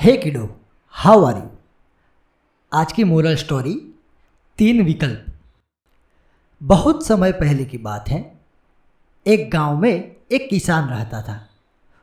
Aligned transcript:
हे 0.00 0.16
किडो 0.16 0.60
how 0.90 1.24
are 1.24 1.36
you 1.36 1.50
आज 2.72 2.92
की 2.92 3.04
मोरल 3.04 3.36
स्टोरी 3.36 3.94
तीन 4.58 4.84
विकल्प। 4.84 5.26
बहुत 6.62 7.06
समय 7.06 7.32
पहले 7.32 7.64
की 7.64 7.78
बात 7.78 8.08
है। 8.08 8.40
एक 9.26 9.50
गाँव 9.50 9.76
में 9.76 10.16
एक 10.32 10.50
किसान 10.50 10.88
रहता 10.88 11.22
था। 11.22 11.48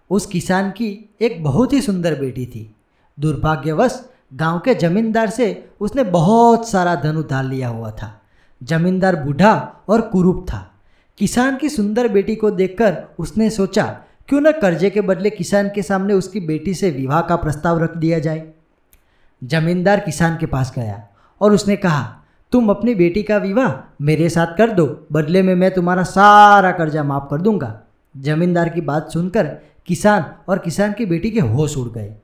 उस 0.09 0.25
किसान 0.25 0.71
की 0.71 1.15
एक 1.21 1.43
बहुत 1.43 1.73
ही 1.73 1.81
सुंदर 1.81 2.19
बेटी 2.19 2.45
थी। 2.45 2.75
दुर्भाग्यवश, 3.19 4.09
गाँव 4.33 4.59
के 4.59 4.75
जमींदार 4.75 5.29
से 5.29 5.69
उसने 5.79 6.03
बहुत 6.03 6.69
सारा 6.69 6.95
धन 6.95 7.17
उधार 7.17 7.43
लिया 7.43 7.67
हुआ 7.67 7.91
था। 7.91 8.21
जमींदार 8.63 9.15
बूढ़ा 9.15 9.83
और 9.87 10.01
कुरूप 10.01 10.45
था। 10.49 10.73
किसान 11.17 11.57
की 11.57 11.69
सुंदर 11.69 12.07
बेटी 12.07 12.35
को 12.35 12.51
देखकर 12.51 13.03
उसने 13.19 13.49
सोचा 13.49 14.03
क्यों 14.27 14.41
न 14.41 14.51
कर्जे 14.51 14.89
के 14.89 15.01
बदले 15.01 15.29
किसान 15.29 15.69
के 15.75 15.81
सामने 15.81 16.13
उसकी 16.13 16.39
बेटी 16.39 16.73
से 16.73 16.91
विवाह 16.91 17.21
का 17.21 17.35
प्रस्ताव 17.35 17.83
रख 17.83 17.97
दिया 17.97 18.19
जाए? 18.19 18.51
जमींदार 19.43 19.99
किसान 19.99 20.37
के 20.37 20.45
पास 20.45 20.73
गया 20.75 21.07
और 21.41 21.53
उसने 21.53 21.75
कहा, 21.75 22.17
तुम 22.51 22.69
अपनी 22.69 22.95
बेटी 22.95 23.23
का 23.23 23.37
विवाह 23.37 23.95
मेरे 24.01 24.29
साथ 24.29 24.57
कर 24.57 24.71
दो, 24.71 25.07
बदले 25.11 25.41
में 25.41 25.55
मैं 25.55 25.73
तुम्हारा 25.73 26.03
सारा 26.03 26.71
कर्जा 26.71 27.03
माफ़ 27.03 27.23
कर 27.29 27.41
दूँगा। 27.41 27.81
जमींदार 28.17 28.69
की 28.69 28.81
बात 28.81 29.11
सुनकर 29.11 29.57
किसान 29.85 30.25
और 30.49 30.57
किसान 30.57 30.93
की 30.93 31.05
बेटी 31.05 31.31
के 31.31 31.39
होश 31.39 31.77
उड़ 31.77 31.89
गए। 31.89 32.15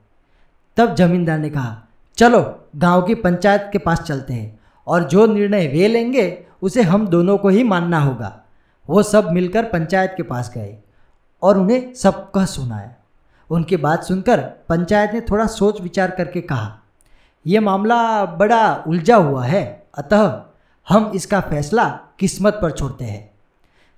तब 0.78 0.96
जमींदार 0.96 1.40
ने 1.40 1.50
कहा, 1.50 1.84
चलो, 2.16 2.68
गाँव 2.76 3.02
की 3.02 3.16
पंचायत 3.16 3.70
के 3.72 3.78
पास 3.78 4.02
चलते 4.02 4.34
हैं 4.34 4.60
और 4.88 5.04
जो 5.04 5.26
निर्णय 5.26 5.68
वे 5.68 5.88
लेंगे, 5.88 6.46
उसे 6.62 6.82
हम 6.82 7.08
दोनों 7.08 7.38
को 7.38 7.50
ही 7.50 7.64
मानना 7.64 8.00
होगा। 8.00 8.44
वो 8.90 9.04
सब 9.04 9.32
मिलकर 9.32 9.64
पंचायत 9.64 10.14
के 10.18 10.24
पास 10.24 10.52
गए। 10.56 10.78
और 11.44 11.58
उन्हें 11.58 11.94
सबका 11.94 12.46
सुनाया। 12.46 12.94
उनकी 13.50 13.78
बात 13.78 14.04
सुनकर 14.04 14.42
पंचायत 14.70 15.14
ने 15.14 15.22
थोड़ा 15.22 15.46
सोच 15.48 15.82
विचार 15.82 16.12
करके 16.12 16.42
कहा 16.42 16.80
यह 17.46 17.62
मामला 17.62 18.26
बड़ा 18.26 18.84
उलझा 18.88 19.16
हुआ 19.16 19.46
है, 19.46 19.86
अतः 19.98 20.42
हम 20.88 21.12
इसका 21.16 21.40
फैसला 21.42 21.86
किस्मत 22.20 22.60
पर 22.62 22.72
छोड़ते 22.72 23.06
हैं। 23.06 23.30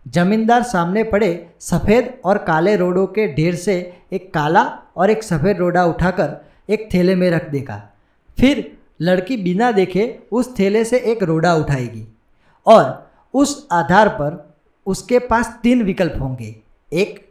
जमींदार 0.06 0.64
सामने 0.64 1.04
पड़े 1.04 1.30
सफ़ेद 1.60 2.14
और 2.26 2.38
काले 2.38 2.76
रोडों 2.76 3.06
के 3.08 3.28
ढेर 3.34 3.56
से 3.56 3.76
एक 4.14 4.34
काला 4.34 4.64
और 4.98 5.10
एक 5.10 5.24
सफ़ेद 5.24 5.58
रोडा 5.58 5.86
उठाकर 5.86 6.36
एक 6.70 6.90
थैले 6.94 7.16
में 7.16 7.30
रख 7.32 7.50
देगा 7.50 7.82
फिर 8.38 8.72
लड़की 9.02 9.38
बिना 9.38 9.72
देखे 9.72 10.08
उस 10.32 10.54
थैले 10.60 10.84
से 10.86 10.98
एक 11.12 11.24
रोडा 11.24 11.54
उठाएगी 11.56 12.08
और 12.66 13.10
उस 13.34 13.68
आधार 13.72 14.10
पर 14.10 14.56
उसके 14.88 15.20
पास 15.20 15.60
तीन 15.64 15.84
विकल्प 15.84 16.22
होंगे। 16.22 16.56
एक 16.92 17.25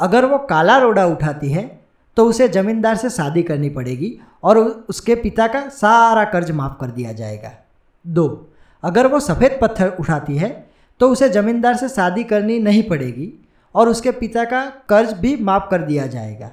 अगर 0.00 0.24
वो 0.24 0.38
काला 0.46 0.76
रोडा 0.78 1.04
उठाती 1.06 1.50
है 1.52 1.64
तो 2.16 2.24
उसे 2.26 2.48
ज़मींदार 2.48 2.96
से 2.96 3.10
शादी 3.10 3.42
करनी 3.42 3.68
पड़ेगी 3.70 4.12
और 4.44 4.58
उसके 4.58 5.14
पिता 5.16 5.46
का 5.46 5.68
सारा 5.70 6.24
कर्ज 6.24 6.50
माफ़ 6.50 6.78
कर 6.80 6.90
दिया 6.90 7.12
जाएगा। 7.12 7.52
दो, 8.04 8.52
अगर 8.82 9.06
वो 9.06 9.20
सफ़ेद 9.20 9.58
पत्थर 9.62 9.96
उठाती 10.00 10.36
है 10.36 10.48
तो 11.00 11.08
उसे 11.08 11.28
ज़मींदार 11.28 11.76
से 11.76 11.88
शादी 11.88 12.24
करनी 12.24 12.58
नहीं 12.58 12.82
पड़ेगी 12.82 13.32
और 13.74 13.88
उसके 13.88 14.10
पिता 14.12 14.44
का 14.44 14.64
कर्ज 14.88 15.12
भी 15.12 15.36
माफ़ 15.38 15.68
कर 15.70 15.82
दिया 15.82 16.06
जाएगा। 16.06 16.50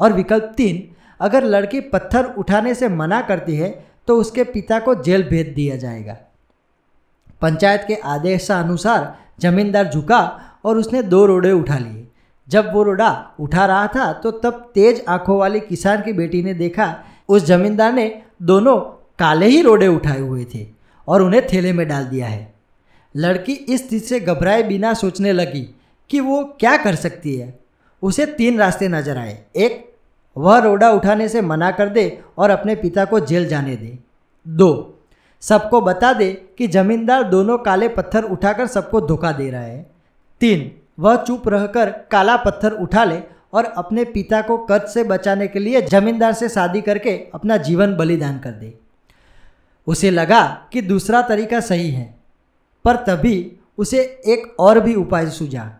और 0.00 0.12
विकल्प 0.12 0.52
तीन, 0.56 0.82
अगर 1.20 1.44
लड़की 1.44 1.80
पत्थर 1.88 2.24
उठाने 2.38 2.74
से 2.74 2.88
मना 2.90 3.20
करती 3.22 3.56
है 3.56 3.70
तो 4.08 4.16
उसके 4.16 4.44
पिता 4.46 4.78
को 4.80 4.94
जेल 4.96 5.22
भेज 5.28 5.48
दिया 5.54 5.76
जाएगा। 5.76 6.16
पंचायत 7.42 7.84
के 7.88 7.94
आदेशानुसार 8.06 9.14
जमींदार 9.40 9.90
झुका 9.90 10.20
और 10.64 10.78
उसने 10.78 11.02
दो 11.04 11.24
रोडे 11.26 11.52
उठा 11.52 11.78
लिए। 11.78 12.06
जब 12.50 12.72
वो 12.72 12.82
रोड़ा 12.82 13.10
उठा 13.40 13.64
रहा 13.66 13.86
था 13.86 14.12
तो 14.12 14.30
तब 14.30 14.70
तेज 14.74 15.04
आँखों 15.08 15.38
वाली 15.38 15.60
किसान 15.60 16.02
की 16.02 16.12
बेटी 16.12 16.42
ने 16.42 16.54
देखा, 16.54 16.94
उस 17.28 17.44
जमींदार 17.44 17.92
ने 17.92 18.22
दोनों 18.42 18.78
काले 19.18 19.46
ही 19.46 19.60
रोडे 19.62 19.86
उठाए 19.88 20.20
हुए 20.20 20.44
थे 20.54 20.66
और 21.08 21.22
उन्हें 21.22 21.46
थैले 21.46 21.72
में 21.72 21.86
डाल 21.88 22.04
दिया 22.04 22.26
है। 22.26 22.52
लड़की 23.14 23.52
इस 23.52 23.88
चीज़ 23.90 24.04
से 24.04 24.20
घबराए 24.20 24.62
बिना 24.62 24.92
सोचने 24.94 25.32
लगी 25.32 25.62
कि 26.10 26.20
वो 26.20 26.42
क्या 26.60 26.76
कर 26.76 26.94
सकती 26.94 27.34
है। 27.36 27.58
उसे 28.02 28.26
तीन 28.26 28.58
रास्ते 28.58 28.88
नज़र 28.88 29.18
आए। 29.18 29.38
एक, 29.56 29.84
वह 30.36 30.58
रोडा 30.58 30.90
उठाने 30.90 31.28
से 31.28 31.40
मना 31.42 31.70
कर 31.70 31.88
दे 31.88 32.22
और 32.38 32.50
अपने 32.50 32.74
पिता 32.74 33.04
को 33.04 33.20
जेल 33.20 33.48
जाने 33.48 33.76
दे। 33.76 33.98
दो, 34.46 34.98
सबको 35.42 35.80
बता 35.80 36.12
दे 36.12 36.30
कि 36.58 36.66
जमींदार 36.68 37.22
दोनों 37.22 37.58
काले 37.58 37.88
पत्थर 37.88 38.24
उठाकर 38.24 38.66
सबको 38.66 39.00
धोखा 39.00 39.32
दे 39.32 39.50
रहा 39.50 39.62
है। 39.62 39.86
तीन 40.40 40.70
वह 41.00 41.16
चुप 41.18 41.48
रहकर 41.48 41.90
काला 42.10 42.36
पत्थर 42.36 42.72
उठा 42.74 43.04
ले 43.04 43.20
और 43.54 43.64
अपने 43.64 44.04
पिता 44.06 44.40
को 44.42 44.56
कर्ज 44.66 44.88
से 44.88 45.04
बचाने 45.04 45.46
के 45.48 45.58
लिए 45.58 45.80
जमींदार 45.82 46.32
से 46.32 46.48
शादी 46.48 46.80
करके 46.80 47.16
अपना 47.34 47.56
जीवन 47.58 47.94
बलिदान 47.96 48.38
कर 48.38 48.50
दे। 48.52 48.72
उसे 49.86 50.10
लगा 50.10 50.42
कि 50.72 50.82
दूसरा 50.82 51.22
तरीका 51.22 51.60
सही 51.62 51.90
है, 51.90 52.14
पर 52.84 52.96
तभी 53.06 53.36
उसे 53.78 54.00
एक 54.26 54.54
और 54.60 54.80
भी 54.80 54.94
उपाय 54.96 55.26
सूझा। 55.30 55.70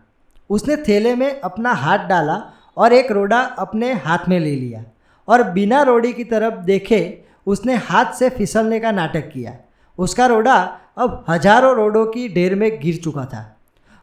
उसने 0.49 0.75
थैले 0.79 1.15
में 1.15 1.39
अपना 1.41 1.73
हाथ 1.75 2.07
डाला 2.07 2.41
और 2.77 2.93
एक 2.93 3.11
रोड़ा 3.11 3.39
अपने 3.59 3.93
हाथ 3.95 4.27
में 4.29 4.39
ले 4.39 4.55
लिया 4.55 4.83
और 5.27 5.43
बिना 5.51 5.81
रोड़ी 5.83 6.13
की 6.13 6.23
तरफ़ 6.25 6.53
देखे 6.65 7.01
उसने 7.47 7.75
हाथ 7.85 8.13
से 8.13 8.29
फिसलने 8.31 8.79
का 8.79 8.91
नाटक 8.91 9.29
किया। 9.29 9.53
उसका 9.99 10.25
रोड़ा 10.25 10.55
अब 10.97 11.23
हज़ारों 11.29 11.75
रोडों 11.75 12.05
की 12.05 12.27
ढेर 12.29 12.55
में 12.55 12.69
गिर 12.81 12.95
चुका 12.97 13.25
था 13.25 13.43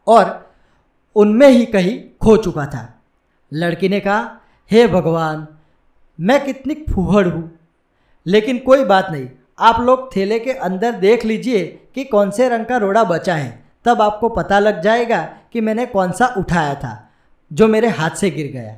और 0.07 0.48
उनमें 1.15 1.47
ही 1.47 1.65
कहीं 1.65 2.03
खो 2.21 2.37
चुका 2.37 2.65
था। 2.65 3.01
लड़की 3.53 3.89
ने 3.89 3.99
कहा, 3.99 4.37
हे 4.71 4.83
hey 4.83 4.93
भगवान, 4.93 5.47
मैं 6.19 6.45
कितनी 6.45 6.73
फूहड़ 6.73 7.27
हूँ। 7.27 7.59
लेकिन 8.27 8.57
कोई 8.57 8.85
बात 8.85 9.07
नहीं, 9.11 9.29
आप 9.59 9.81
लोग 9.81 10.15
थैले 10.15 10.39
के 10.39 10.51
अंदर 10.51 10.91
देख 10.91 11.25
लीजिए 11.25 11.87
कि 11.95 12.03
कौन 12.03 12.31
से 12.31 12.49
रंग 12.49 12.65
का 12.65 12.77
रोड़ा 12.77 13.03
बचा 13.03 13.35
है। 13.35 13.65
तब 13.85 14.01
आपको 14.01 14.29
पता 14.29 14.59
लग 14.59 14.81
जाएगा 14.81 15.33
कि 15.53 15.61
मैंने 15.61 15.85
कौन 15.85 16.11
सा 16.11 16.33
उठाया 16.37 16.75
था, 16.75 17.09
जो 17.53 17.67
मेरे 17.67 17.87
हाथ 17.87 18.09
से 18.09 18.29
गिर 18.29 18.51
गया। 18.51 18.75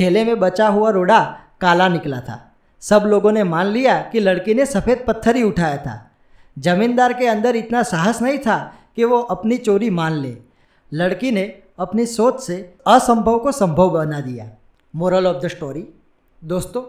थैले 0.00 0.24
में 0.24 0.40
बचा 0.40 0.68
हुआ 0.68 0.90
रोड़ा 0.90 1.38
काला 1.60 1.88
निकला 1.88 2.20
था। 2.20 2.52
सब 2.80 3.02
लोगों 3.06 3.32
ने 3.32 3.44
मान 3.44 3.66
लिया 3.66 4.00
कि 4.00 4.20
लड़की 4.20 4.54
ने 4.54 4.66
सफ़ेद 4.66 5.04
पत्थर 5.08 5.36
ही 5.36 5.42
उठाया 5.42 5.76
था। 5.76 6.10
जमींदार 6.58 7.12
के 7.12 7.26
अंदर 7.26 7.56
इतना 7.56 7.82
साहस 7.82 8.22
नहीं 8.22 8.38
था 8.38 8.74
कि 8.96 9.04
वो 9.04 9.18
अपनी 9.18 9.56
चोरी 9.56 9.90
मान 9.90 10.12
ले। 10.12 10.36
लड़की 10.94 11.30
ने 11.30 11.62
अपनी 11.78 12.06
सोच 12.06 12.40
से 12.40 12.74
असंभव 12.86 13.38
को 13.38 13.52
संभव 13.52 13.90
बना 13.90 14.20
दिया। 14.20 14.50
मोरल 14.96 15.26
ऑफ़ 15.26 15.42
द 15.42 15.48
स्टोरी 15.48 15.88
दोस्तों, 16.44 16.82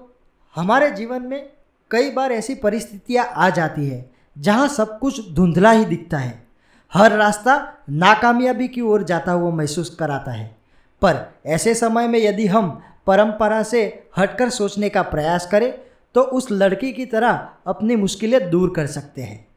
हमारे 0.55 0.91
जीवन 0.91 1.21
में 1.21 1.49
कई 1.91 2.09
बार 2.11 2.31
ऐसी 2.31 2.55
परिस्थितियाँ 2.55 3.25
आ 3.25 3.49
जाती 3.49 3.87
है, 3.87 4.11
जहाँ 4.37 4.67
सब 4.67 4.99
कुछ 4.99 5.31
धुंधला 5.31 5.71
ही 5.71 5.85
दिखता 5.85 6.17
है। 6.17 6.45
हर 6.93 7.11
रास्ता 7.11 7.73
नाकामयाबी 7.89 8.67
की 8.67 8.81
ओर 8.81 9.03
जाता 9.03 9.31
हुआ 9.31 9.51
महसूस 9.51 9.95
कराता 9.95 10.31
है। 10.31 10.55
पर 11.01 11.33
ऐसे 11.45 11.75
समय 11.75 12.07
में 12.07 12.19
यदि 12.19 12.47
हम 12.47 12.81
परंपरा 13.07 13.63
से 13.63 14.07
हटकर 14.17 14.49
सोचने 14.49 14.89
का 14.89 15.01
प्रयास 15.01 15.47
करें 15.51 15.73
तो 16.15 16.21
उस 16.21 16.51
लड़की 16.51 16.93
की 16.93 17.05
तरह 17.05 17.49
अपनी 17.67 17.95
मुश्किलें 17.95 18.49
दूर 18.49 18.73
कर 18.75 18.87
सकते 18.87 19.21
हैं। 19.21 19.47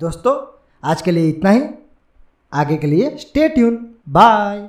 दोस्तों, 0.00 0.62
आज 0.84 1.02
के 1.02 1.10
लिए 1.10 1.28
इतना 1.28 1.50
ही। 1.50 1.60
आगे 2.54 2.76
के 2.76 2.86
लिए 2.86 3.16
स्टे 3.18 3.48
ट्यून 3.48 3.78
बाय 4.08 4.68